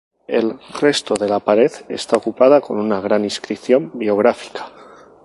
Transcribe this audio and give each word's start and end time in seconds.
El 0.27 0.55
resto 0.81 1.13
de 1.13 1.27
la 1.29 1.39
pared 1.39 1.71
está 1.87 2.17
ocupada 2.17 2.59
con 2.59 2.79
una 2.79 2.99
gran 2.99 3.23
inscripción 3.23 3.91
biográfica. 3.93 4.71